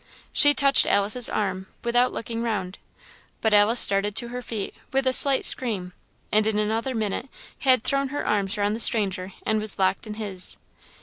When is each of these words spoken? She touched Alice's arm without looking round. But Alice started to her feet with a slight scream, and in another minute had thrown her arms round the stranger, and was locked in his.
She 0.33 0.55
touched 0.55 0.87
Alice's 0.87 1.29
arm 1.29 1.67
without 1.83 2.11
looking 2.11 2.41
round. 2.41 2.79
But 3.39 3.53
Alice 3.53 3.79
started 3.79 4.15
to 4.15 4.29
her 4.29 4.41
feet 4.41 4.73
with 4.91 5.05
a 5.05 5.13
slight 5.13 5.45
scream, 5.45 5.93
and 6.31 6.47
in 6.47 6.57
another 6.57 6.95
minute 6.95 7.29
had 7.59 7.83
thrown 7.83 8.07
her 8.07 8.25
arms 8.25 8.57
round 8.57 8.75
the 8.75 8.79
stranger, 8.79 9.33
and 9.45 9.61
was 9.61 9.77
locked 9.77 10.07
in 10.07 10.15
his. 10.15 10.57